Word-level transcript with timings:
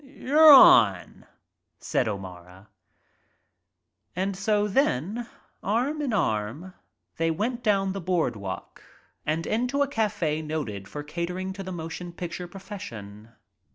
"You're 0.03 0.51
on," 0.51 1.27
said 1.79 2.07
O'Mara. 2.07 2.69
so 4.33 4.67
then, 4.67 5.27
arm 5.61 6.01
in 6.01 6.11
arm, 6.11 6.73
they 7.17 7.29
went 7.29 7.61
down 7.61 7.91
the 7.93 8.01
broad 8.01 8.35
walk 8.35 8.81
and 9.27 9.45
into 9.45 9.83
a 9.83 9.87
cafe 9.87 10.41
noted 10.41 10.87
for 10.87 11.03
catering 11.03 11.53
to 11.53 11.61
the 11.61 11.71
motion 11.71 12.13
picture 12.13 12.47
profession. 12.47 13.29